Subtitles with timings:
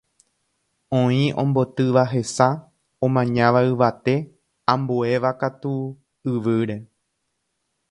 [0.99, 2.47] Oĩ ombotýva hesa,
[3.09, 4.15] omañáva yvate,
[4.75, 5.73] ambuévakatu
[6.35, 6.77] yvýre.